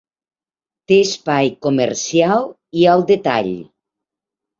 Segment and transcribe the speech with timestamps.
[0.91, 2.47] Té espai comercial
[2.81, 3.53] i al detall.